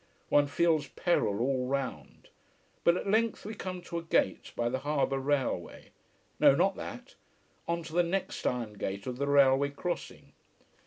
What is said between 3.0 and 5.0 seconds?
length we come to a gate by the